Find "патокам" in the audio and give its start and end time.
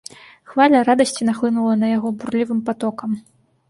2.69-3.19